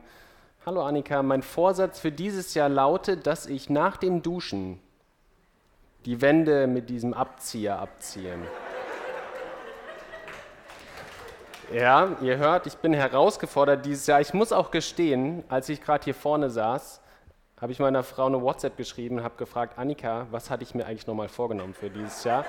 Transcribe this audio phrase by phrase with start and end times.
[0.66, 4.80] hallo Annika, mein Vorsatz für dieses Jahr lautet, dass ich nach dem Duschen
[6.04, 8.36] die Wände mit diesem Abzieher abziehe.
[11.72, 14.20] Ja, ihr hört, ich bin herausgefordert dieses Jahr.
[14.20, 17.00] Ich muss auch gestehen, als ich gerade hier vorne saß,
[17.60, 20.84] habe ich meiner Frau eine WhatsApp geschrieben und habe gefragt, Annika, was hatte ich mir
[20.84, 22.44] eigentlich nochmal vorgenommen für dieses Jahr?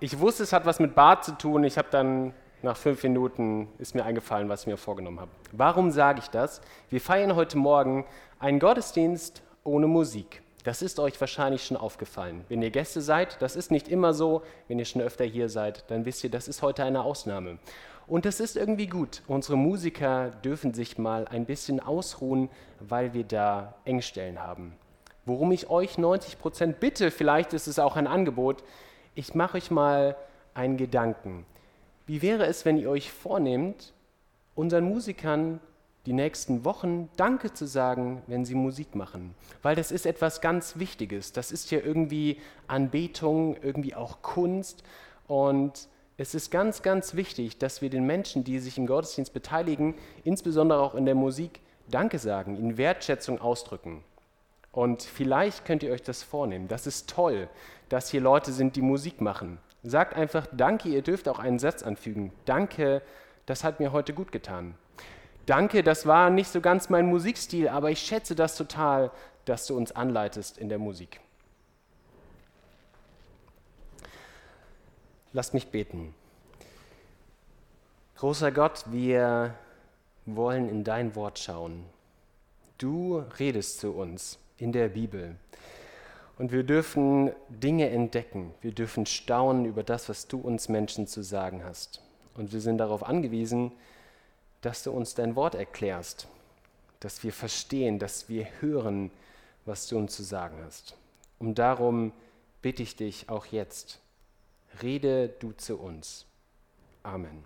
[0.00, 1.62] Ich wusste, es hat was mit Bart zu tun.
[1.62, 5.30] Ich habe dann nach fünf Minuten ist mir eingefallen, was ich mir vorgenommen habe.
[5.52, 6.60] Warum sage ich das?
[6.90, 8.04] Wir feiern heute Morgen
[8.38, 10.42] einen Gottesdienst ohne Musik.
[10.64, 12.44] Das ist euch wahrscheinlich schon aufgefallen.
[12.48, 14.42] Wenn ihr Gäste seid, das ist nicht immer so.
[14.68, 17.58] Wenn ihr schon öfter hier seid, dann wisst ihr, das ist heute eine Ausnahme.
[18.06, 19.22] Und das ist irgendwie gut.
[19.26, 24.76] Unsere Musiker dürfen sich mal ein bisschen ausruhen, weil wir da Engstellen haben.
[25.24, 28.62] Worum ich euch 90 Prozent bitte, vielleicht ist es auch ein Angebot,
[29.14, 30.16] ich mache euch mal
[30.54, 31.44] einen Gedanken.
[32.06, 33.92] Wie wäre es, wenn ihr euch vornehmt,
[34.54, 35.60] unseren Musikern
[36.04, 39.34] die nächsten Wochen Danke zu sagen, wenn sie Musik machen?
[39.62, 41.32] Weil das ist etwas ganz Wichtiges.
[41.32, 44.82] Das ist ja irgendwie Anbetung, irgendwie auch Kunst.
[45.28, 49.94] Und es ist ganz, ganz wichtig, dass wir den Menschen, die sich im Gottesdienst beteiligen,
[50.24, 54.04] insbesondere auch in der Musik, Danke sagen, ihnen Wertschätzung ausdrücken.
[54.72, 56.68] Und vielleicht könnt ihr euch das vornehmen.
[56.68, 57.48] Das ist toll,
[57.88, 59.58] dass hier Leute sind, die Musik machen.
[59.82, 62.32] Sagt einfach Danke, ihr dürft auch einen Satz anfügen.
[62.44, 63.02] Danke,
[63.46, 64.74] das hat mir heute gut getan.
[65.46, 69.10] Danke, das war nicht so ganz mein Musikstil, aber ich schätze das total,
[69.44, 71.20] dass du uns anleitest in der Musik.
[75.32, 76.14] Lasst mich beten.
[78.16, 79.54] Großer Gott, wir
[80.26, 81.84] wollen in dein Wort schauen.
[82.78, 85.34] Du redest zu uns in der Bibel.
[86.38, 88.54] Und wir dürfen Dinge entdecken.
[88.62, 92.00] Wir dürfen staunen über das, was du uns Menschen zu sagen hast.
[92.34, 93.72] Und wir sind darauf angewiesen,
[94.62, 96.28] dass du uns dein Wort erklärst,
[97.00, 99.10] dass wir verstehen, dass wir hören,
[99.66, 100.96] was du uns zu sagen hast.
[101.38, 102.12] Und darum
[102.62, 104.00] bitte ich dich auch jetzt,
[104.82, 106.24] rede du zu uns.
[107.02, 107.44] Amen.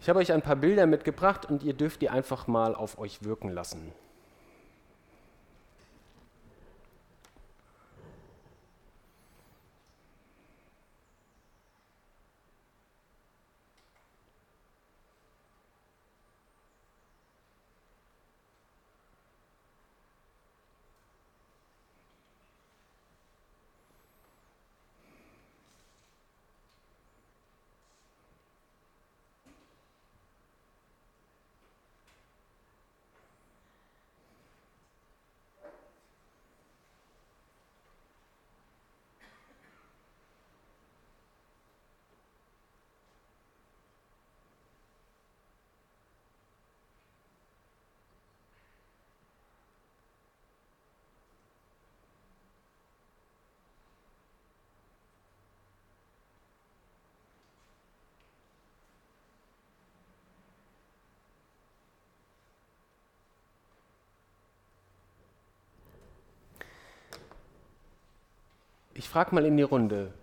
[0.00, 3.22] Ich habe euch ein paar Bilder mitgebracht und ihr dürft die einfach mal auf euch
[3.22, 3.92] wirken lassen.
[69.02, 70.14] Ich frage mal in die Runde,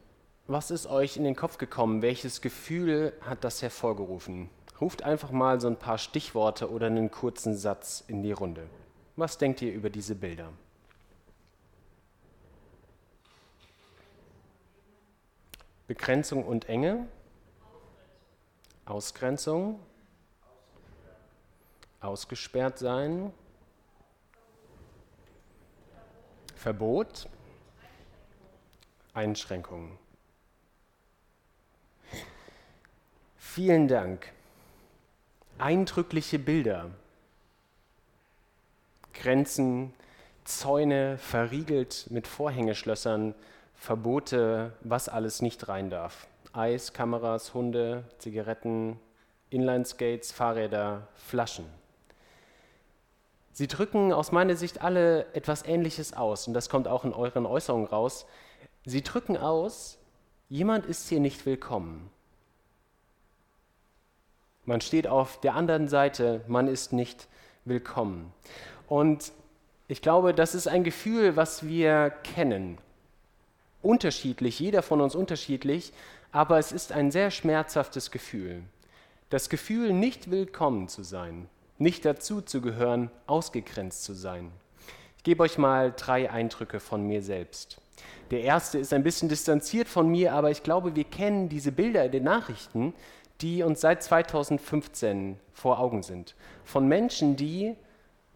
[0.47, 2.01] was ist euch in den Kopf gekommen?
[2.01, 4.49] Welches Gefühl hat das hervorgerufen?
[4.79, 8.69] Ruft einfach mal so ein paar Stichworte oder einen kurzen Satz in die Runde.
[9.17, 10.53] Was denkt ihr über diese Bilder?
[15.85, 17.05] Begrenzung und Enge?
[18.85, 19.77] Ausgrenzung?
[21.99, 23.33] Ausgesperrt sein?
[26.55, 27.27] Verbot?
[29.13, 29.97] Einschränkungen.
[33.37, 34.31] Vielen Dank.
[35.57, 36.91] Eindrückliche Bilder.
[39.13, 39.93] Grenzen,
[40.45, 43.35] Zäune verriegelt mit Vorhängeschlössern,
[43.75, 46.27] Verbote, was alles nicht rein darf.
[46.53, 48.99] Eis, Kameras, Hunde, Zigaretten,
[49.49, 51.65] Inlineskates, Fahrräder, Flaschen.
[53.51, 57.45] Sie drücken aus meiner Sicht alle etwas Ähnliches aus, und das kommt auch in euren
[57.45, 58.25] Äußerungen raus.
[58.85, 59.97] Sie drücken aus,
[60.47, 62.09] jemand ist hier nicht willkommen.
[64.65, 67.27] Man steht auf der anderen Seite, man ist nicht
[67.65, 68.31] willkommen.
[68.87, 69.31] Und
[69.87, 72.77] ich glaube, das ist ein Gefühl, was wir kennen.
[73.81, 75.91] Unterschiedlich, jeder von uns unterschiedlich,
[76.31, 78.63] aber es ist ein sehr schmerzhaftes Gefühl.
[79.29, 84.51] Das Gefühl, nicht willkommen zu sein, nicht dazu zu gehören, ausgegrenzt zu sein.
[85.17, 87.81] Ich gebe euch mal drei Eindrücke von mir selbst.
[88.31, 92.05] Der erste ist ein bisschen distanziert von mir, aber ich glaube, wir kennen diese Bilder
[92.05, 92.93] in den Nachrichten,
[93.41, 96.35] die uns seit 2015 vor Augen sind.
[96.63, 97.75] Von Menschen, die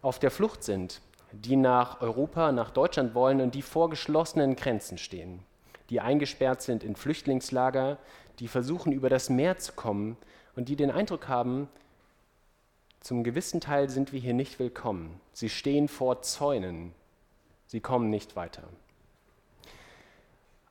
[0.02, 1.00] auf der Flucht sind,
[1.32, 5.40] die nach Europa, nach Deutschland wollen und die vor geschlossenen Grenzen stehen,
[5.90, 7.98] die eingesperrt sind in Flüchtlingslager,
[8.38, 10.16] die versuchen, über das Meer zu kommen
[10.56, 11.68] und die den Eindruck haben,
[13.00, 15.20] zum gewissen Teil sind wir hier nicht willkommen.
[15.34, 16.94] Sie stehen vor Zäunen.
[17.66, 18.62] Sie kommen nicht weiter.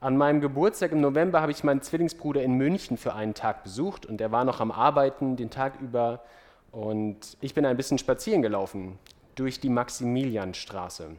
[0.03, 4.05] An meinem Geburtstag im November habe ich meinen Zwillingsbruder in München für einen Tag besucht
[4.05, 6.19] und er war noch am Arbeiten den Tag über
[6.73, 8.99] und ich bin ein bisschen spazieren gelaufen
[9.35, 11.11] durch die Maximilianstraße.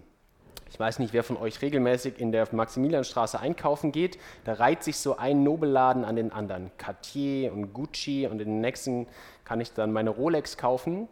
[0.69, 4.19] Ich weiß nicht, wer von euch regelmäßig in der Maximilianstraße einkaufen geht.
[4.44, 6.70] Da reiht sich so ein Nobelladen an den anderen.
[6.76, 9.06] Cartier und Gucci und in den nächsten
[9.46, 11.08] kann ich dann meine Rolex kaufen.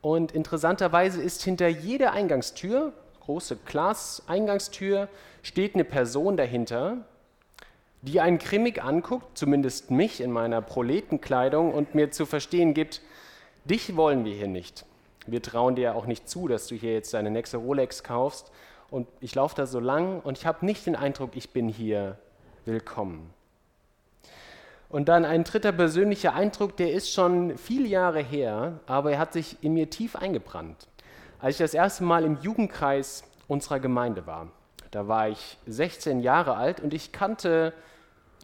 [0.00, 5.08] Und interessanterweise ist hinter jeder Eingangstür, große Glas-Eingangstür,
[5.42, 7.04] steht eine Person dahinter,
[8.02, 13.02] die einen grimmig anguckt, zumindest mich in meiner Proletenkleidung, und mir zu verstehen gibt,
[13.64, 14.84] dich wollen wir hier nicht.
[15.26, 18.50] Wir trauen dir auch nicht zu, dass du hier jetzt deine nächste Rolex kaufst.
[18.90, 22.18] Und ich laufe da so lang und ich habe nicht den Eindruck, ich bin hier
[22.64, 23.30] willkommen.
[24.88, 29.32] Und dann ein dritter persönlicher Eindruck, der ist schon viele Jahre her, aber er hat
[29.32, 30.88] sich in mir tief eingebrannt.
[31.38, 34.48] Als ich das erste Mal im Jugendkreis unserer Gemeinde war,
[34.90, 37.72] da war ich 16 Jahre alt und ich kannte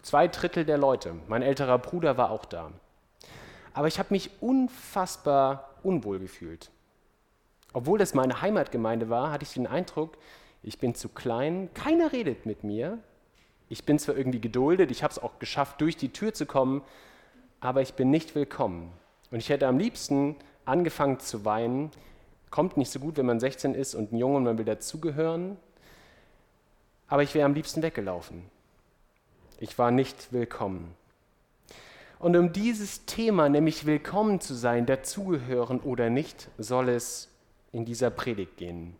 [0.03, 1.15] zwei Drittel der Leute.
[1.27, 2.71] Mein älterer Bruder war auch da.
[3.75, 6.71] Aber ich habe mich unfassbar unwohl gefühlt.
[7.73, 10.17] Obwohl das meine Heimatgemeinde war, hatte ich den Eindruck,
[10.63, 12.99] ich bin zu klein, keiner redet mit mir.
[13.69, 16.83] Ich bin zwar irgendwie geduldet, ich habe es auch geschafft, durch die Tür zu kommen,
[17.61, 18.93] aber ich bin nicht willkommen.
[19.31, 21.91] Und ich hätte am liebsten angefangen zu weinen.
[22.51, 25.57] Kommt nicht so gut, wenn man 16 ist und ein Junge und man will dazugehören.
[27.09, 28.43] Aber ich wäre am liebsten weggelaufen.
[29.59, 30.95] Ich war nicht willkommen.
[32.19, 37.29] Und um dieses Thema, nämlich willkommen zu sein, dazugehören oder nicht, soll es
[37.73, 38.97] in dieser Predigt gehen.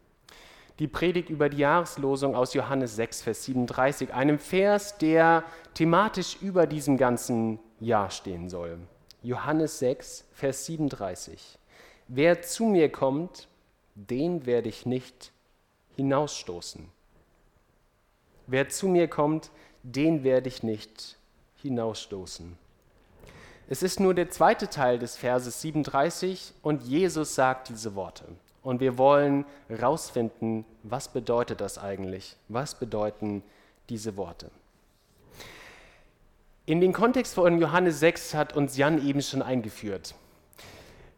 [0.79, 5.45] Die Predigt über die Jahreslosung aus Johannes 6, Vers 37, einem Vers, der
[5.75, 8.79] thematisch über diesem ganzen Jahr stehen soll.
[9.23, 11.59] Johannes 6, Vers 37.
[12.09, 13.49] Wer zu mir kommt,
[13.95, 15.33] den werde ich nicht
[15.97, 16.96] hinausstoßen.
[18.47, 19.51] Wer zu mir kommt,
[19.83, 21.17] den werde ich nicht
[21.63, 22.57] hinausstoßen.
[23.69, 28.25] Es ist nur der zweite Teil des Verses 37 und Jesus sagt diese Worte.
[28.63, 32.37] Und wir wollen herausfinden, was bedeutet das eigentlich?
[32.49, 33.43] Was bedeuten
[33.89, 34.51] diese Worte?
[36.65, 40.15] In den Kontext von Johannes 6 hat uns Jan eben schon eingeführt.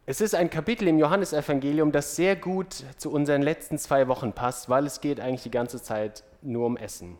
[0.07, 4.69] Es ist ein Kapitel im Johannesevangelium, das sehr gut zu unseren letzten zwei Wochen passt,
[4.69, 7.17] weil es geht eigentlich die ganze Zeit nur um Essen.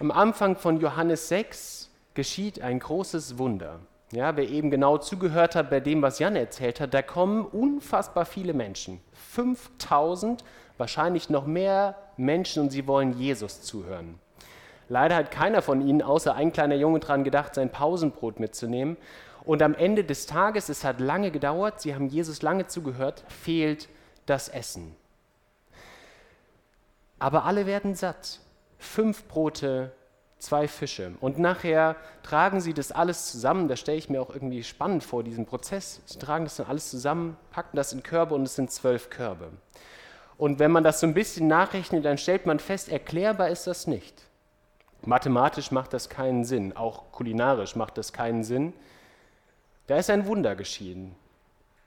[0.00, 3.80] Am Anfang von Johannes 6 geschieht ein großes Wunder.
[4.10, 8.24] Ja, wer eben genau zugehört hat bei dem, was Jan erzählt hat, da kommen unfassbar
[8.24, 9.00] viele Menschen.
[9.12, 10.44] 5000,
[10.78, 14.18] wahrscheinlich noch mehr Menschen und sie wollen Jesus zuhören.
[14.88, 18.96] Leider hat keiner von ihnen, außer ein kleiner Junge, daran gedacht, sein Pausenbrot mitzunehmen.
[19.44, 23.88] Und am Ende des Tages, es hat lange gedauert, sie haben Jesus lange zugehört, fehlt
[24.26, 24.94] das Essen.
[27.18, 28.40] Aber alle werden satt.
[28.78, 29.92] Fünf Brote
[30.38, 31.12] zwei Fische.
[31.20, 33.68] Und nachher tragen sie das alles zusammen.
[33.68, 36.00] Das stelle ich mir auch irgendwie spannend vor, diesen Prozess.
[36.06, 39.50] Sie tragen das dann alles zusammen, packen das in Körbe und es sind zwölf Körbe.
[40.36, 43.86] Und wenn man das so ein bisschen nachrechnet, dann stellt man fest, erklärbar ist das
[43.86, 44.22] nicht.
[45.04, 48.72] Mathematisch macht das keinen Sinn, auch kulinarisch macht das keinen Sinn.
[49.86, 51.14] Da ist ein Wunder geschehen.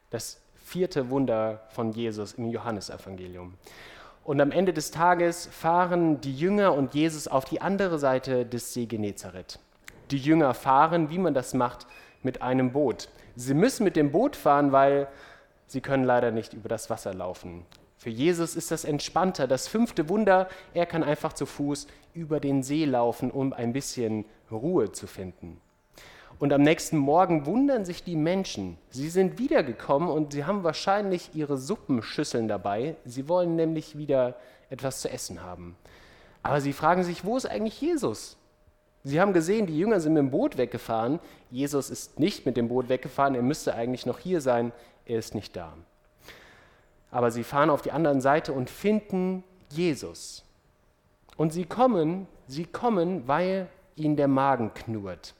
[0.09, 3.53] Das vierte Wunder von Jesus im Johannesevangelium.
[4.23, 8.73] Und am Ende des Tages fahren die Jünger und Jesus auf die andere Seite des
[8.73, 9.59] See Genezareth.
[10.11, 11.87] die Jünger fahren, wie man das macht
[12.21, 13.09] mit einem Boot.
[13.35, 15.07] Sie müssen mit dem Boot fahren, weil
[15.67, 17.65] sie können leider nicht über das Wasser laufen.
[17.97, 19.47] Für Jesus ist das entspannter.
[19.47, 24.25] Das fünfte Wunder, er kann einfach zu Fuß über den See laufen, um ein bisschen
[24.51, 25.61] Ruhe zu finden.
[26.41, 28.79] Und am nächsten Morgen wundern sich die Menschen.
[28.89, 32.95] Sie sind wiedergekommen und sie haben wahrscheinlich ihre Suppenschüsseln dabei.
[33.05, 34.35] Sie wollen nämlich wieder
[34.71, 35.75] etwas zu essen haben.
[36.41, 38.37] Aber sie fragen sich, wo ist eigentlich Jesus?
[39.03, 41.19] Sie haben gesehen, die Jünger sind mit dem Boot weggefahren.
[41.51, 43.35] Jesus ist nicht mit dem Boot weggefahren.
[43.35, 44.71] Er müsste eigentlich noch hier sein.
[45.05, 45.73] Er ist nicht da.
[47.11, 50.43] Aber sie fahren auf die andere Seite und finden Jesus.
[51.37, 55.35] Und sie kommen, sie kommen, weil ihnen der Magen knurrt.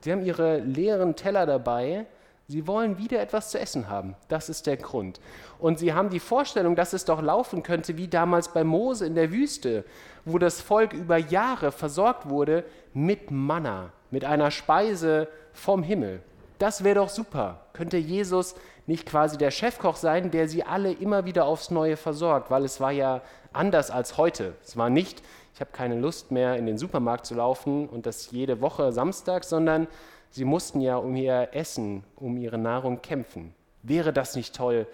[0.00, 2.06] Sie haben ihre leeren Teller dabei.
[2.46, 4.16] Sie wollen wieder etwas zu essen haben.
[4.28, 5.20] Das ist der Grund.
[5.58, 9.14] Und sie haben die Vorstellung, dass es doch laufen könnte wie damals bei Mose in
[9.14, 9.84] der Wüste,
[10.24, 12.64] wo das Volk über Jahre versorgt wurde
[12.94, 16.22] mit Manna, mit einer Speise vom Himmel.
[16.58, 17.60] Das wäre doch super.
[17.72, 18.54] Könnte Jesus
[18.86, 22.80] nicht quasi der Chefkoch sein, der sie alle immer wieder aufs Neue versorgt, weil es
[22.80, 23.20] war ja
[23.52, 24.54] anders als heute.
[24.64, 25.22] Es war nicht,
[25.58, 29.42] ich habe keine Lust mehr in den Supermarkt zu laufen und das jede Woche Samstag,
[29.42, 29.88] sondern
[30.30, 33.52] sie mussten ja um ihr Essen, um ihre Nahrung kämpfen.
[33.82, 34.86] Wäre das nicht toll,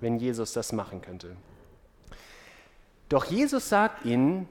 [0.00, 1.34] wenn Jesus das machen könnte?
[3.08, 4.48] Doch Jesus sagt ihnen,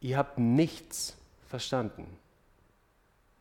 [0.00, 1.16] ihr habt nichts
[1.48, 2.06] verstanden.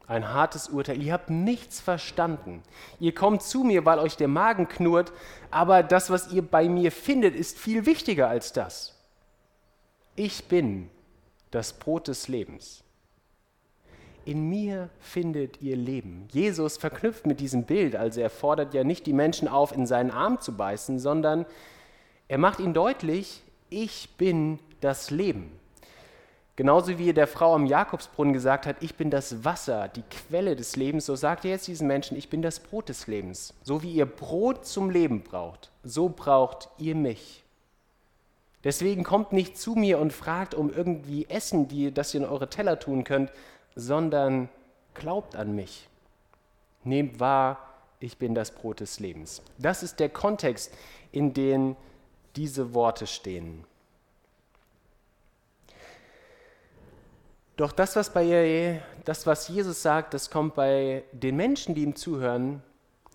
[0.08, 1.04] Ein hartes Urteil.
[1.04, 2.64] Ihr habt nichts verstanden.
[3.00, 5.14] Ihr kommt zu mir, weil euch der Magen knurrt,
[5.52, 8.98] aber das, was ihr bei mir findet, ist viel wichtiger als das.
[10.16, 10.90] Ich bin
[11.54, 12.84] das Brot des Lebens.
[14.26, 16.28] In mir findet ihr Leben.
[16.32, 20.12] Jesus verknüpft mit diesem Bild, also er fordert ja nicht die Menschen auf, in seinen
[20.12, 21.46] Arm zu beißen, sondern
[22.30, 25.52] er macht ihnen deutlich, ich bin das Leben.
[26.56, 30.56] Genauso wie er der Frau am Jakobsbrunnen gesagt hat, ich bin das Wasser, die Quelle
[30.56, 33.54] des Lebens, so sagt er jetzt diesen Menschen, ich bin das Brot des Lebens.
[33.64, 37.43] So wie ihr Brot zum Leben braucht, so braucht ihr mich.
[38.64, 42.50] Deswegen kommt nicht zu mir und fragt um irgendwie Essen, die, das ihr in eure
[42.50, 43.32] Teller tun könnt,
[43.76, 44.50] sondern
[44.94, 45.90] glaubt an mich.
[46.84, 49.42] Nehmt wahr, ich bin das Brot des Lebens.
[49.58, 50.74] Das ist der Kontext,
[51.12, 51.76] in dem
[52.36, 53.66] diese Worte stehen.
[57.56, 61.96] Doch das, was, bei, das, was Jesus sagt, das kommt bei den Menschen, die ihm
[61.96, 62.64] zuhören,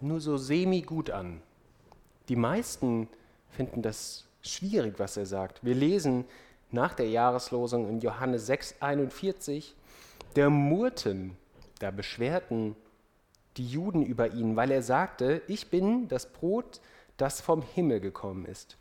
[0.00, 1.42] nur so semi-gut an.
[2.28, 3.08] Die meisten
[3.50, 5.64] finden das schwierig, was er sagt.
[5.64, 6.24] Wir lesen
[6.70, 9.74] nach der Jahreslosung in Johannes 6, 41,
[10.36, 11.36] der murrten,
[11.78, 12.76] da beschwerten
[13.56, 16.80] die Juden über ihn, weil er sagte, ich bin das Brot,
[17.16, 18.76] das vom Himmel gekommen ist.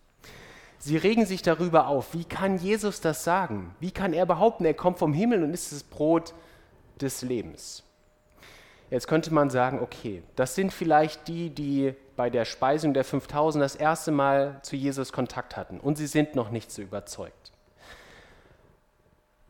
[0.80, 3.76] Sie regen sich darüber auf, wie kann Jesus das sagen?
[3.80, 6.36] Wie kann er behaupten, er kommt vom Himmel und ist das Brot
[7.02, 7.84] des Lebens?
[8.92, 13.64] Jetzt könnte man sagen, okay, das sind vielleicht die, die bei der Speisung der 5000
[13.64, 17.54] das erste Mal zu Jesus Kontakt hatten und sie sind noch nicht so überzeugt.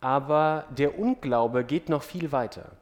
[0.01, 2.74] Aber der Unglaube geht noch viel weiter.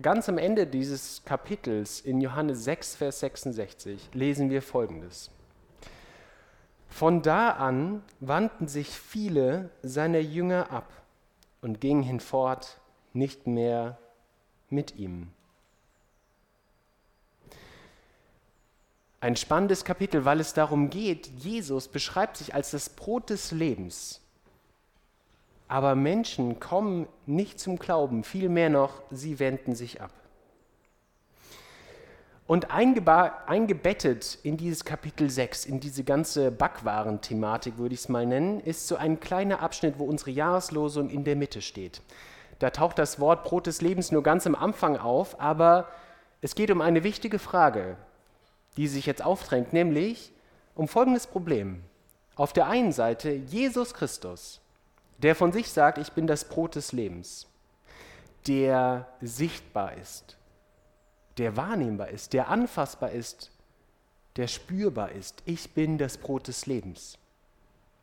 [0.00, 5.30] Ganz am Ende dieses Kapitels in Johannes 6, Vers 66 lesen wir Folgendes.
[6.88, 10.90] Von da an wandten sich viele seiner Jünger ab
[11.60, 12.80] und gingen hinfort
[13.12, 13.98] nicht mehr
[14.70, 15.32] mit ihm.
[19.22, 24.20] Ein spannendes Kapitel, weil es darum geht, Jesus beschreibt sich als das Brot des Lebens.
[25.68, 30.10] Aber Menschen kommen nicht zum Glauben, vielmehr noch, sie wenden sich ab.
[32.48, 38.58] Und eingebettet in dieses Kapitel 6, in diese ganze Backwaren-Thematik, würde ich es mal nennen,
[38.58, 42.02] ist so ein kleiner Abschnitt, wo unsere Jahreslosung in der Mitte steht.
[42.58, 45.86] Da taucht das Wort Brot des Lebens nur ganz am Anfang auf, aber
[46.40, 47.96] es geht um eine wichtige Frage,
[48.76, 50.32] die sich jetzt aufdrängt, nämlich
[50.74, 51.82] um folgendes Problem.
[52.34, 54.60] Auf der einen Seite Jesus Christus,
[55.18, 57.46] der von sich sagt, ich bin das Brot des Lebens,
[58.46, 60.36] der sichtbar ist,
[61.38, 63.50] der wahrnehmbar ist, der anfassbar ist,
[64.36, 65.42] der spürbar ist.
[65.44, 67.18] Ich bin das Brot des Lebens.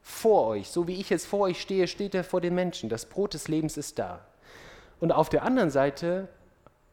[0.01, 2.89] Vor euch, so wie ich jetzt vor euch stehe, steht er vor den Menschen.
[2.89, 4.25] Das Brot des Lebens ist da.
[4.99, 6.27] Und auf der anderen Seite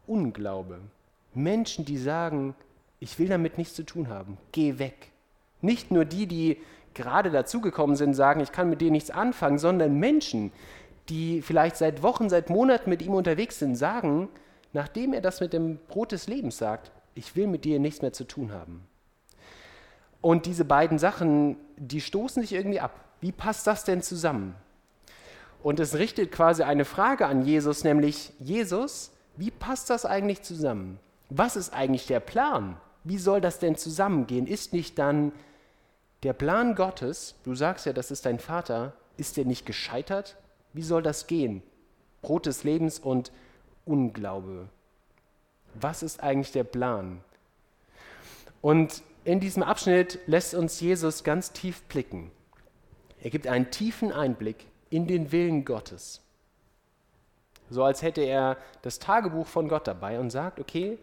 [0.06, 0.80] Unglaube.
[1.35, 2.54] Menschen, die sagen,
[3.00, 5.12] ich will damit nichts zu tun haben, geh weg.
[5.60, 6.58] Nicht nur die, die
[6.94, 10.52] gerade dazugekommen sind, sagen, ich kann mit dir nichts anfangen, sondern Menschen,
[11.08, 14.28] die vielleicht seit Wochen, seit Monaten mit ihm unterwegs sind, sagen,
[14.72, 18.12] nachdem er das mit dem Brot des Lebens sagt, ich will mit dir nichts mehr
[18.12, 18.86] zu tun haben.
[20.20, 23.04] Und diese beiden Sachen, die stoßen sich irgendwie ab.
[23.20, 24.54] Wie passt das denn zusammen?
[25.62, 30.98] Und es richtet quasi eine Frage an Jesus, nämlich Jesus, wie passt das eigentlich zusammen?
[31.28, 32.76] Was ist eigentlich der Plan?
[33.08, 34.48] Wie soll das denn zusammengehen?
[34.48, 35.30] Ist nicht dann
[36.25, 40.36] der Plan Gottes, du sagst ja, das ist dein Vater, ist der nicht gescheitert?
[40.72, 41.62] Wie soll das gehen?
[42.20, 43.30] Brot des Lebens und
[43.84, 44.68] Unglaube.
[45.75, 47.20] Was ist eigentlich der Plan?
[48.60, 52.32] Und in diesem Abschnitt lässt uns Jesus ganz tief blicken.
[53.22, 56.22] Er gibt einen tiefen Einblick in den Willen Gottes.
[57.70, 60.98] So als hätte er das Tagebuch von Gott dabei und sagt, okay,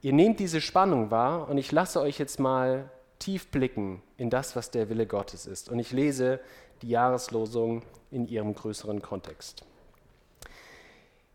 [0.00, 4.56] ihr nehmt diese Spannung wahr und ich lasse euch jetzt mal tief blicken in das,
[4.56, 5.68] was der Wille Gottes ist.
[5.68, 6.40] Und ich lese
[6.82, 9.64] die Jahreslosung in ihrem größeren Kontext.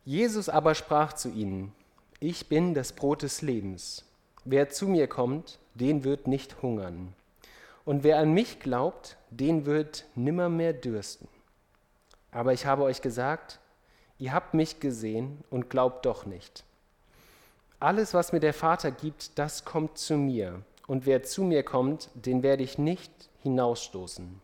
[0.06, 1.74] Jesus aber sprach zu ihnen,
[2.20, 4.06] ich bin das Brot des Lebens.
[4.46, 7.14] Wer zu mir kommt, den wird nicht hungern.
[7.86, 11.28] Und wer an mich glaubt, den wird nimmermehr dürsten.
[12.32, 13.60] Aber ich habe euch gesagt,
[14.20, 16.64] ihr habt mich gesehen und glaubt doch nicht.
[17.84, 20.62] Alles, was mir der Vater gibt, das kommt zu mir.
[20.88, 23.12] Und wer zu mir kommt, den werde ich nicht
[23.42, 24.40] hinausstoßen.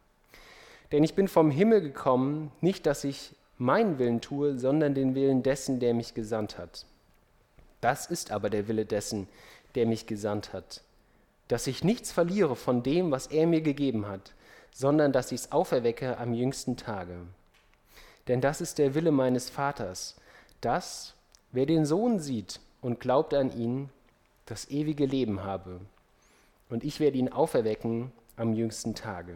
[0.92, 5.42] Denn ich bin vom Himmel gekommen, nicht dass ich meinen Willen tue, sondern den Willen
[5.42, 6.86] dessen, der mich gesandt hat.
[7.80, 9.30] Das ist aber der Wille dessen,
[9.74, 10.82] der mich gesandt hat,
[11.48, 14.34] dass ich nichts verliere von dem, was er mir gegeben hat,
[14.74, 17.16] sondern dass ich es auferwecke am jüngsten Tage.
[18.28, 20.18] Denn das ist der Wille meines Vaters,
[20.60, 21.14] dass,
[21.54, 23.90] wer den Sohn sieht und glaubt an ihn,
[24.46, 25.80] das ewige Leben habe.
[26.70, 29.36] Und ich werde ihn auferwecken am jüngsten Tage.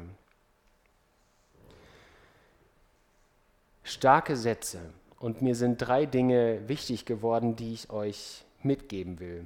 [3.83, 4.79] Starke Sätze.
[5.19, 9.45] Und mir sind drei Dinge wichtig geworden, die ich euch mitgeben will.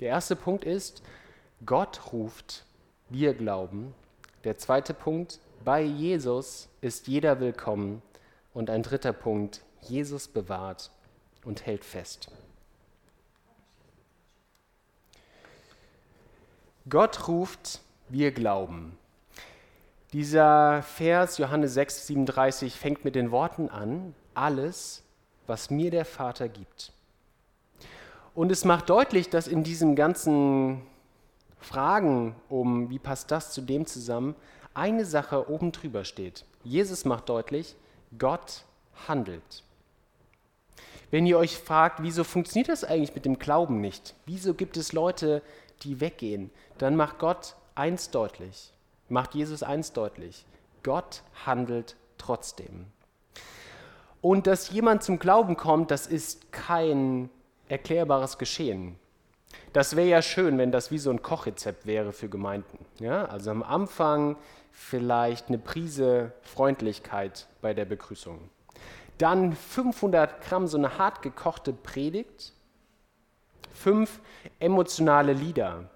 [0.00, 1.02] Der erste Punkt ist,
[1.64, 2.64] Gott ruft,
[3.08, 3.94] wir glauben.
[4.44, 8.02] Der zweite Punkt, bei Jesus ist jeder willkommen.
[8.52, 10.90] Und ein dritter Punkt, Jesus bewahrt
[11.44, 12.30] und hält fest.
[16.88, 18.96] Gott ruft, wir glauben.
[20.12, 25.02] Dieser Vers Johannes 6, 37 fängt mit den Worten an, alles,
[25.48, 26.92] was mir der Vater gibt.
[28.36, 30.82] Und es macht deutlich, dass in diesen ganzen
[31.58, 34.36] Fragen um, wie passt das zu dem zusammen,
[34.72, 36.44] eine Sache oben drüber steht.
[36.62, 37.74] Jesus macht deutlich,
[38.16, 38.62] Gott
[39.08, 39.64] handelt.
[41.10, 44.14] Wenn ihr euch fragt, wieso funktioniert das eigentlich mit dem Glauben nicht?
[44.26, 45.42] Wieso gibt es Leute,
[45.82, 46.50] die weggehen?
[46.78, 48.72] Dann macht Gott eins deutlich,
[49.08, 50.46] macht Jesus eins deutlich.
[50.82, 52.86] Gott handelt trotzdem.
[54.20, 57.30] Und dass jemand zum Glauben kommt, das ist kein
[57.68, 58.98] erklärbares Geschehen.
[59.72, 62.84] Das wäre ja schön, wenn das wie so ein Kochrezept wäre für Gemeinden.
[62.98, 63.26] Ja?
[63.26, 64.36] Also am Anfang
[64.72, 68.38] vielleicht eine Prise Freundlichkeit bei der Begrüßung.
[69.18, 72.52] Dann 500 Gramm so eine hart gekochte Predigt.
[73.76, 74.20] Fünf
[74.58, 75.90] emotionale Lieder.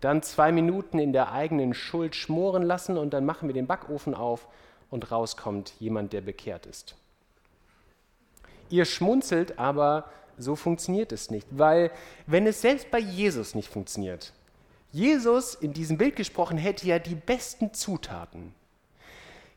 [0.00, 4.14] Dann zwei Minuten in der eigenen Schuld schmoren lassen und dann machen wir den Backofen
[4.14, 4.48] auf
[4.90, 6.96] und rauskommt jemand, der bekehrt ist.
[8.68, 10.04] Ihr schmunzelt, aber
[10.38, 11.90] so funktioniert es nicht, weil
[12.26, 14.32] wenn es selbst bei Jesus nicht funktioniert,
[14.92, 18.54] Jesus in diesem Bild gesprochen hätte ja die besten Zutaten.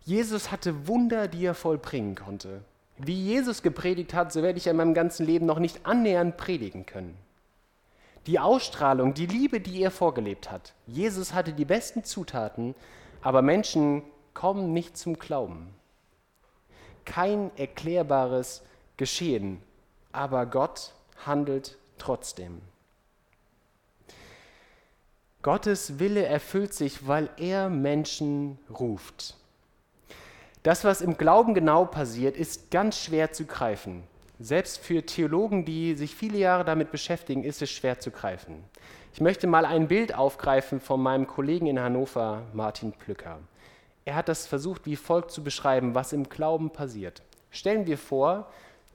[0.05, 2.61] Jesus hatte Wunder, die er vollbringen konnte.
[2.97, 6.85] Wie Jesus gepredigt hat, so werde ich in meinem ganzen Leben noch nicht annähernd predigen
[6.85, 7.15] können.
[8.27, 10.73] Die Ausstrahlung, die Liebe, die er vorgelebt hat.
[10.87, 12.75] Jesus hatte die besten Zutaten,
[13.21, 14.03] aber Menschen
[14.33, 15.73] kommen nicht zum Glauben.
[17.05, 18.61] Kein erklärbares
[18.97, 19.61] Geschehen,
[20.11, 20.93] aber Gott
[21.25, 22.61] handelt trotzdem.
[25.41, 29.35] Gottes Wille erfüllt sich, weil er Menschen ruft.
[30.63, 34.03] Das, was im Glauben genau passiert, ist ganz schwer zu greifen.
[34.39, 38.63] Selbst für Theologen, die sich viele Jahre damit beschäftigen, ist es schwer zu greifen.
[39.13, 43.39] Ich möchte mal ein Bild aufgreifen von meinem Kollegen in Hannover, Martin Plücker.
[44.05, 47.21] Er hat das versucht, wie folgt zu beschreiben, was im Glauben passiert.
[47.51, 48.47] Stellen wir vor,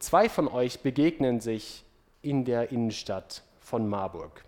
[0.04, 1.83] Zwei von euch begegnen sich
[2.20, 4.44] in der Innenstadt von Marburg.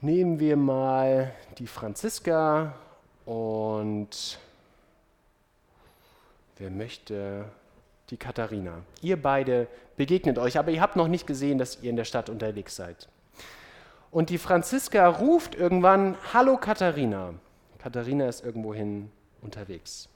[0.00, 2.74] Nehmen wir mal die Franziska
[3.26, 4.38] und
[6.56, 7.44] wer möchte
[8.10, 8.82] die Katharina.
[9.00, 12.28] Ihr beide begegnet euch, aber ihr habt noch nicht gesehen, dass ihr in der Stadt
[12.28, 13.08] unterwegs seid.
[14.10, 17.34] Und die Franziska ruft irgendwann, Hallo Katharina.
[17.78, 19.10] Katharina ist irgendwohin
[19.42, 20.08] unterwegs.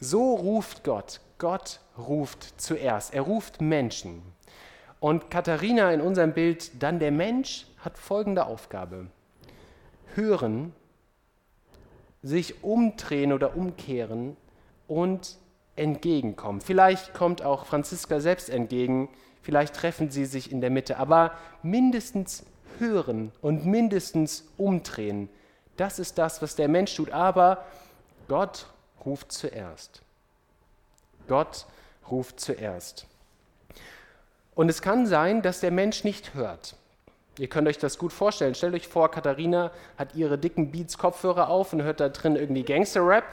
[0.00, 1.20] So ruft Gott.
[1.38, 3.12] Gott ruft zuerst.
[3.12, 4.22] Er ruft Menschen.
[5.00, 9.08] Und Katharina in unserem Bild, dann der Mensch, hat folgende Aufgabe.
[10.14, 10.72] Hören,
[12.22, 14.36] sich umdrehen oder umkehren
[14.86, 15.36] und
[15.76, 16.60] entgegenkommen.
[16.60, 19.08] Vielleicht kommt auch Franziska selbst entgegen,
[19.42, 21.32] vielleicht treffen sie sich in der Mitte, aber
[21.62, 22.44] mindestens
[22.78, 25.28] hören und mindestens umdrehen.
[25.76, 27.10] Das ist das, was der Mensch tut.
[27.10, 27.64] Aber
[28.28, 28.66] Gott
[29.04, 30.02] ruft zuerst.
[31.28, 31.66] Gott
[32.10, 33.06] ruft zuerst.
[34.54, 36.76] Und es kann sein, dass der Mensch nicht hört.
[37.38, 38.54] Ihr könnt euch das gut vorstellen.
[38.54, 43.24] Stellt euch vor, Katharina hat ihre dicken Beats-Kopfhörer auf und hört da drin irgendwie Gangster-Rap.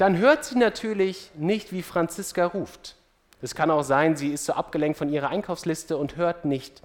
[0.00, 2.96] Dann hört sie natürlich nicht, wie Franziska ruft.
[3.42, 6.80] Es kann auch sein, sie ist so abgelenkt von ihrer Einkaufsliste und hört nicht,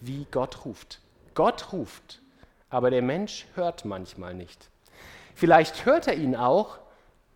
[0.00, 1.00] wie Gott ruft.
[1.34, 2.22] Gott ruft,
[2.70, 4.70] aber der Mensch hört manchmal nicht.
[5.34, 6.78] Vielleicht hört er ihn auch,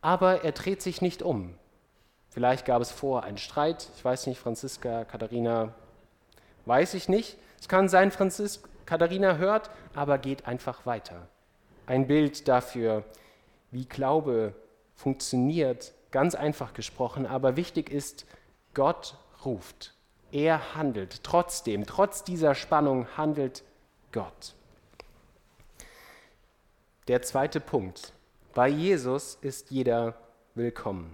[0.01, 1.53] aber er dreht sich nicht um.
[2.31, 5.75] Vielleicht gab es vor einen Streit, ich weiß nicht, Franziska, Katharina,
[6.65, 7.37] weiß ich nicht.
[7.61, 11.29] Es kann sein, Franziska, Katharina hört, aber geht einfach weiter.
[11.85, 13.05] Ein Bild dafür,
[13.71, 14.55] wie Glaube
[14.95, 18.27] funktioniert, ganz einfach gesprochen, aber wichtig ist,
[18.73, 19.95] Gott ruft.
[20.33, 21.23] Er handelt.
[21.23, 23.63] Trotzdem, trotz dieser Spannung handelt
[24.13, 24.55] Gott.
[27.09, 28.13] Der zweite Punkt.
[28.55, 30.15] Bei Jesus ist jeder
[30.55, 31.13] willkommen.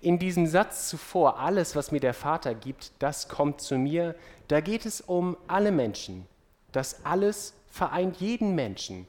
[0.00, 4.14] In diesem Satz zuvor, alles, was mir der Vater gibt, das kommt zu mir,
[4.48, 6.26] da geht es um alle Menschen.
[6.72, 9.06] Das alles vereint jeden Menschen.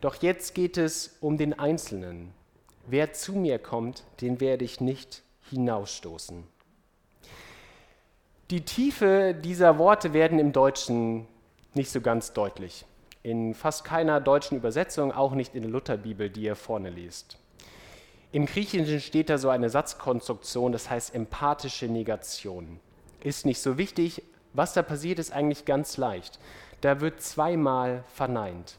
[0.00, 2.32] Doch jetzt geht es um den Einzelnen.
[2.86, 6.44] Wer zu mir kommt, den werde ich nicht hinausstoßen.
[8.50, 11.26] Die Tiefe dieser Worte werden im Deutschen
[11.74, 12.84] nicht so ganz deutlich.
[13.22, 17.38] In fast keiner deutschen Übersetzung, auch nicht in der Lutherbibel, die ihr vorne liest.
[18.32, 22.80] Im Griechischen steht da so eine Satzkonstruktion, das heißt empathische Negation.
[23.22, 24.22] Ist nicht so wichtig.
[24.54, 26.38] Was da passiert, ist eigentlich ganz leicht.
[26.80, 28.78] Da wird zweimal verneint.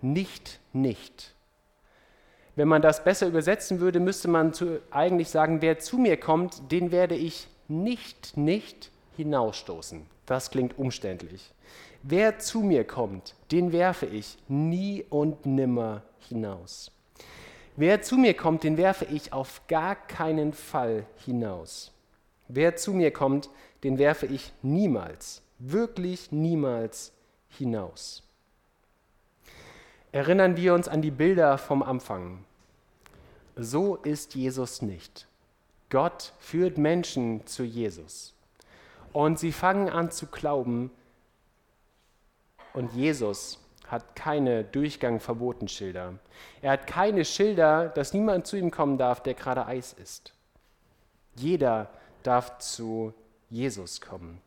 [0.00, 1.33] Nicht, nicht.
[2.56, 6.70] Wenn man das besser übersetzen würde, müsste man zu, eigentlich sagen, wer zu mir kommt,
[6.70, 10.06] den werde ich nicht, nicht hinausstoßen.
[10.26, 11.52] Das klingt umständlich.
[12.02, 16.90] Wer zu mir kommt, den werfe ich nie und nimmer hinaus.
[17.76, 21.92] Wer zu mir kommt, den werfe ich auf gar keinen Fall hinaus.
[22.46, 23.48] Wer zu mir kommt,
[23.82, 27.12] den werfe ich niemals, wirklich niemals
[27.48, 28.22] hinaus.
[30.14, 32.44] Erinnern wir uns an die Bilder vom Anfang.
[33.56, 35.26] So ist Jesus nicht.
[35.90, 38.32] Gott führt Menschen zu Jesus.
[39.12, 40.92] Und sie fangen an zu glauben,
[42.74, 46.14] und Jesus hat keine Durchgang-Verboten-Schilder.
[46.62, 50.32] Er hat keine Schilder, dass niemand zu ihm kommen darf, der gerade Eis isst.
[51.34, 51.90] Jeder
[52.22, 53.12] darf zu
[53.50, 54.40] Jesus kommen.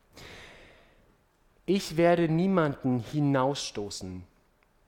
[1.66, 4.24] Ich werde niemanden hinausstoßen.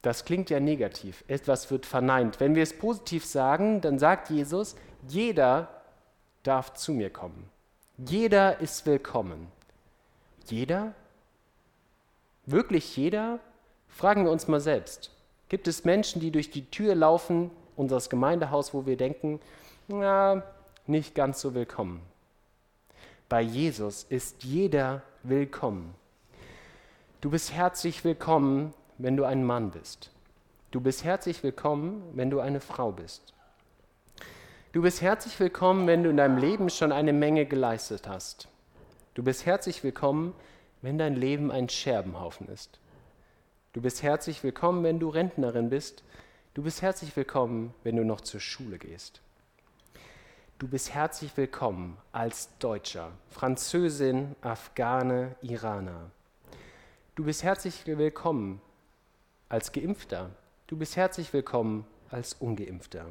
[0.01, 1.23] Das klingt ja negativ.
[1.27, 2.39] Etwas wird verneint.
[2.39, 4.75] Wenn wir es positiv sagen, dann sagt Jesus,
[5.07, 5.67] jeder
[6.43, 7.49] darf zu mir kommen.
[7.97, 9.51] Jeder ist willkommen.
[10.45, 10.93] Jeder?
[12.45, 13.39] Wirklich jeder?
[13.89, 15.11] Fragen wir uns mal selbst.
[15.49, 19.41] Gibt es Menschen, die durch die Tür laufen, unseres Gemeindehaus, wo wir denken,
[19.87, 20.43] na,
[20.87, 22.01] nicht ganz so willkommen?
[23.27, 25.93] Bei Jesus ist jeder willkommen.
[27.21, 30.11] Du bist herzlich willkommen, wenn du ein Mann bist.
[30.71, 33.33] Du bist herzlich willkommen, wenn du eine Frau bist.
[34.73, 38.49] Du bist herzlich willkommen, wenn du in deinem Leben schon eine Menge geleistet hast.
[39.13, 40.35] Du bist herzlich willkommen,
[40.81, 42.79] wenn dein Leben ein Scherbenhaufen ist.
[43.71, 46.03] Du bist herzlich willkommen, wenn du Rentnerin bist.
[46.53, 49.21] Du bist herzlich willkommen, wenn du noch zur Schule gehst.
[50.59, 56.11] Du bist herzlich willkommen als Deutscher, Französin, Afghane, Iraner.
[57.15, 58.61] Du bist herzlich willkommen
[59.49, 60.29] als Geimpfter.
[60.67, 63.07] Du bist herzlich willkommen als Ungeimpfter.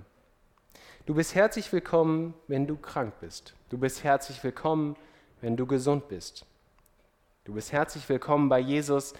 [1.04, 3.54] Du bist herzlich willkommen, wenn du krank bist.
[3.70, 4.94] Du bist herzlich willkommen,
[5.40, 6.46] wenn du gesund bist.
[7.44, 9.14] Du bist herzlich willkommen bei Jesus,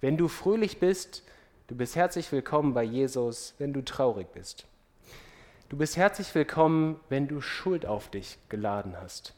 [0.00, 1.24] wenn du fröhlich bist.
[1.66, 4.66] Du bist herzlich willkommen bei Jesus, wenn du traurig bist.
[5.68, 9.34] Du bist herzlich willkommen, wenn du Schuld auf dich geladen hast.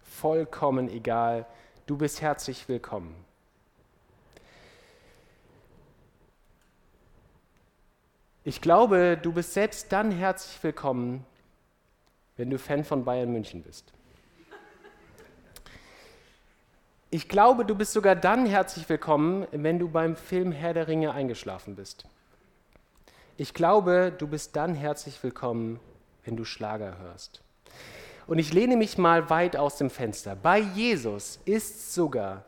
[0.00, 1.46] Vollkommen egal,
[1.86, 3.27] du bist herzlich willkommen.
[8.48, 11.26] Ich glaube, du bist selbst dann herzlich willkommen,
[12.38, 13.92] wenn du Fan von Bayern München bist.
[17.10, 21.12] Ich glaube, du bist sogar dann herzlich willkommen, wenn du beim Film Herr der Ringe
[21.12, 22.06] eingeschlafen bist.
[23.36, 25.78] Ich glaube, du bist dann herzlich willkommen,
[26.24, 27.42] wenn du Schlager hörst.
[28.26, 30.34] Und ich lehne mich mal weit aus dem Fenster.
[30.34, 32.46] Bei Jesus ist sogar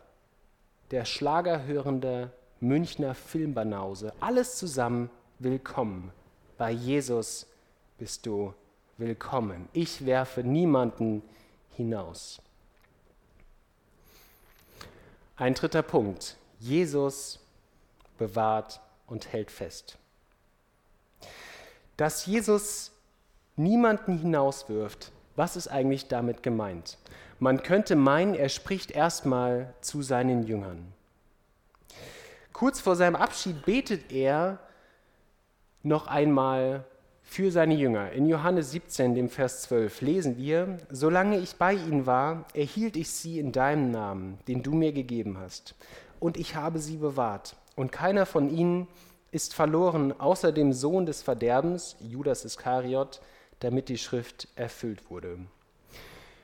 [0.92, 6.12] der schlagerhörende Münchner Filmbanause alles zusammen willkommen.
[6.58, 7.46] Bei Jesus
[7.96, 8.52] bist du
[8.98, 9.70] willkommen.
[9.72, 11.22] Ich werfe niemanden
[11.76, 12.42] hinaus.
[15.36, 16.36] Ein dritter Punkt.
[16.58, 17.40] Jesus
[18.18, 19.96] bewahrt und hält fest.
[21.96, 22.92] Dass Jesus
[23.56, 26.98] niemanden hinauswirft, was ist eigentlich damit gemeint?
[27.38, 30.92] Man könnte meinen, er spricht erstmal zu seinen Jüngern.
[32.52, 34.58] Kurz vor seinem Abschied betet er
[35.82, 36.84] noch einmal
[37.22, 38.10] für seine Jünger.
[38.12, 43.10] In Johannes 17, dem Vers 12, lesen wir, Solange ich bei ihnen war, erhielt ich
[43.10, 45.74] sie in deinem Namen, den du mir gegeben hast,
[46.18, 47.56] und ich habe sie bewahrt.
[47.76, 48.88] Und keiner von ihnen
[49.30, 53.20] ist verloren, außer dem Sohn des Verderbens, Judas Iskariot,
[53.60, 55.38] damit die Schrift erfüllt wurde.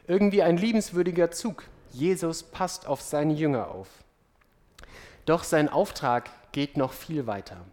[0.06, 1.64] Irgendwie ein liebenswürdiger Zug.
[1.92, 3.88] Jesus passt auf seine Jünger auf.
[5.24, 7.64] Doch sein Auftrag geht noch viel weiter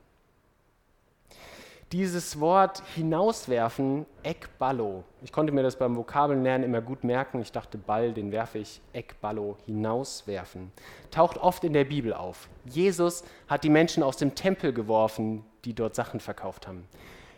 [1.93, 5.03] dieses Wort hinauswerfen, Ekballo.
[5.21, 7.39] Ich konnte mir das beim Vokabellernen immer gut merken.
[7.39, 10.71] Ich dachte, Ball, den werfe ich, Ekballo, hinauswerfen.
[11.12, 12.49] Taucht oft in der Bibel auf.
[12.65, 16.88] Jesus hat die Menschen aus dem Tempel geworfen, die dort Sachen verkauft haben.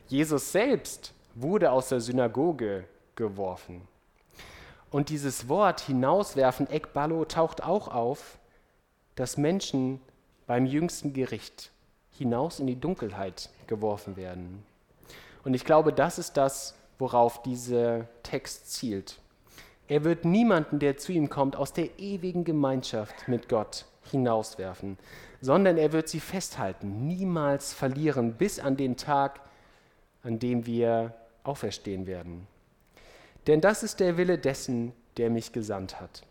[0.08, 3.82] Jesus selbst wurde aus der Synagoge geworfen.
[4.90, 8.38] Und dieses Wort hinauswerfen, Ekballo, taucht auch auf,
[9.16, 10.00] dass Menschen
[10.48, 11.72] beim jüngsten Gericht
[12.18, 14.64] hinaus in die Dunkelheit geworfen werden.
[15.44, 19.20] Und ich glaube, das ist das, worauf dieser Text zielt.
[19.88, 24.98] Er wird niemanden, der zu ihm kommt, aus der ewigen Gemeinschaft mit Gott hinauswerfen,
[25.42, 29.42] sondern er wird sie festhalten, niemals verlieren, bis an den Tag,
[30.24, 32.48] an dem wir auferstehen werden.
[33.46, 36.24] Denn das ist der Wille dessen, der mich gesandt hat,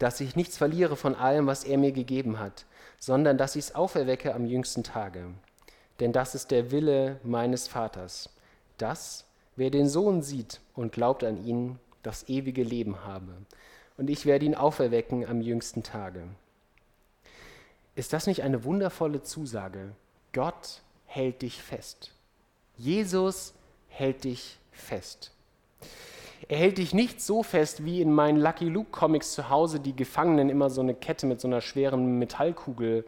[0.00, 2.66] dass ich nichts verliere von allem, was er mir gegeben hat,
[2.98, 5.26] sondern dass ich es auferwecke am jüngsten Tage.
[6.00, 8.30] Denn das ist der Wille meines Vaters,
[8.76, 9.24] dass,
[9.56, 13.32] wer den Sohn sieht und glaubt an ihn, das ewige Leben habe.
[13.96, 16.22] Und ich werde ihn auferwecken am jüngsten Tage.
[17.96, 19.90] Ist das nicht eine wundervolle Zusage?
[20.32, 22.12] Gott hält dich fest.
[22.76, 23.54] Jesus
[23.88, 25.32] hält dich fest.
[26.46, 29.96] Er hält dich nicht so fest wie in meinen Lucky Luke Comics zu Hause, die
[29.96, 33.04] Gefangenen immer so eine Kette mit so einer schweren Metallkugel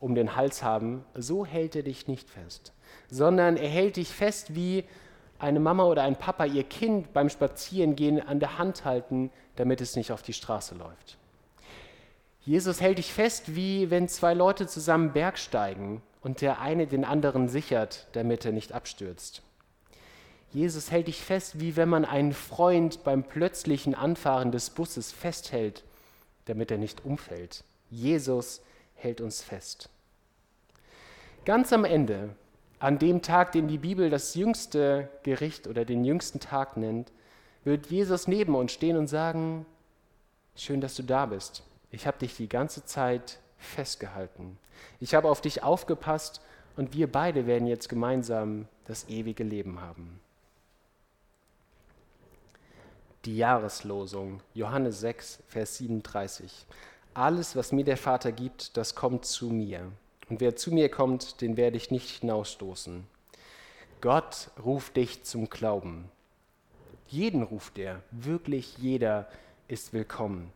[0.00, 1.04] um den Hals haben.
[1.14, 2.72] So hält er dich nicht fest,
[3.10, 4.84] sondern er hält dich fest wie
[5.38, 9.96] eine Mama oder ein Papa ihr Kind beim Spazierengehen an der Hand halten, damit es
[9.96, 11.16] nicht auf die Straße läuft.
[12.40, 17.04] Jesus hält dich fest, wie wenn zwei Leute zusammen Berg steigen und der eine den
[17.04, 19.42] anderen sichert, damit er nicht abstürzt.
[20.52, 25.84] Jesus hält dich fest, wie wenn man einen Freund beim plötzlichen Anfahren des Busses festhält,
[26.46, 27.64] damit er nicht umfällt.
[27.90, 28.62] Jesus
[28.98, 29.88] hält uns fest.
[31.44, 32.30] Ganz am Ende,
[32.78, 37.10] an dem Tag, den die Bibel das jüngste Gericht oder den jüngsten Tag nennt,
[37.64, 39.66] wird Jesus neben uns stehen und sagen,
[40.54, 41.62] schön, dass du da bist.
[41.90, 44.58] Ich habe dich die ganze Zeit festgehalten.
[45.00, 46.40] Ich habe auf dich aufgepasst
[46.76, 50.20] und wir beide werden jetzt gemeinsam das ewige Leben haben
[53.28, 56.66] die Jahreslosung, Johannes 6, Vers 37.
[57.18, 59.90] Alles, was mir der Vater gibt, das kommt zu mir.
[60.28, 63.04] Und wer zu mir kommt, den werde ich nicht hinausstoßen.
[64.00, 66.12] Gott ruft dich zum Glauben.
[67.08, 69.28] Jeden ruft er, wirklich jeder
[69.66, 70.52] ist willkommen.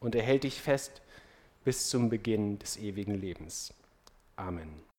[0.00, 1.00] Und er hält dich fest
[1.64, 3.72] bis zum Beginn des ewigen Lebens.
[4.36, 4.91] Amen.